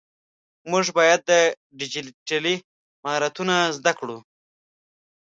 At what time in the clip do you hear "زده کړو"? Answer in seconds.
3.77-4.17